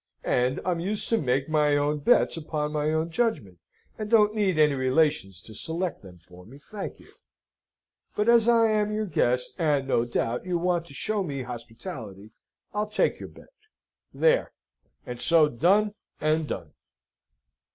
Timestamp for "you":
6.99-7.11, 10.43-10.57